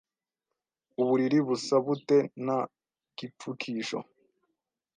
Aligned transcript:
Uburiri 1.01 1.39
busa 1.47 1.75
bute 1.85 2.17
nta 2.45 2.59
gipfukisho? 3.17 3.99